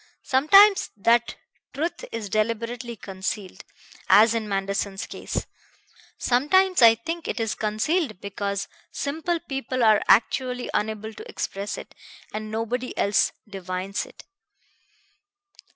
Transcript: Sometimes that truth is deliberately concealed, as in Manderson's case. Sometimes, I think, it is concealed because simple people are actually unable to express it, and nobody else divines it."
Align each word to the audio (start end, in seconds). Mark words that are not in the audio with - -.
Sometimes 0.23 0.89
that 0.97 1.35
truth 1.75 2.05
is 2.11 2.27
deliberately 2.27 2.95
concealed, 2.95 3.63
as 4.09 4.33
in 4.33 4.49
Manderson's 4.49 5.05
case. 5.05 5.45
Sometimes, 6.17 6.81
I 6.81 6.95
think, 6.95 7.27
it 7.27 7.39
is 7.39 7.53
concealed 7.53 8.19
because 8.19 8.67
simple 8.91 9.39
people 9.39 9.83
are 9.83 10.01
actually 10.07 10.71
unable 10.73 11.13
to 11.13 11.29
express 11.29 11.77
it, 11.77 11.93
and 12.33 12.49
nobody 12.49 12.97
else 12.97 13.31
divines 13.47 14.07
it." 14.07 14.23